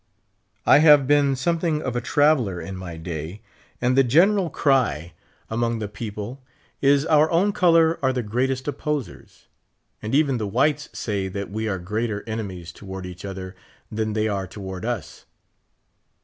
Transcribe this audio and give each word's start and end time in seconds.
I 0.65 0.79
have 0.79 1.05
been 1.05 1.35
some 1.35 1.59
thing 1.59 1.83
of 1.83 1.95
a 1.95 2.01
traveler 2.01 2.59
in 2.59 2.75
my 2.75 2.97
day; 2.97 3.41
and 3.79 3.95
the 3.95 4.03
general 4.03 4.49
cry 4.49 5.13
among 5.47 5.73
63 5.73 5.79
the 5.79 5.87
people 5.89 6.43
is," 6.81 7.05
Our 7.05 7.29
own 7.29 7.51
color 7.51 7.99
are 8.01 8.11
the 8.11 8.23
greatest 8.23 8.67
opposers;' 8.67 9.45
and 10.01 10.15
even 10.15 10.39
the 10.39 10.47
whites 10.47 10.87
hrj 10.91 11.33
that 11.33 11.51
we 11.51 11.67
are 11.69 11.79
orreater 11.79 12.23
enemies 12.25 12.71
to 12.71 12.85
ward 12.85 13.05
eacli 13.05 13.29
other 13.29 13.55
than 13.91 14.13
they 14.13 14.27
are 14.27 14.47
toward 14.47 14.85
us. 14.85 15.25